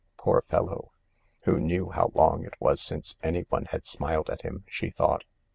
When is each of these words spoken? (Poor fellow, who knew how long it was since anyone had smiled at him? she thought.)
(Poor 0.17 0.43
fellow, 0.49 0.93
who 1.41 1.59
knew 1.59 1.91
how 1.91 2.09
long 2.15 2.43
it 2.43 2.55
was 2.59 2.81
since 2.81 3.15
anyone 3.21 3.65
had 3.65 3.85
smiled 3.85 4.31
at 4.31 4.41
him? 4.41 4.63
she 4.67 4.89
thought.) 4.89 5.25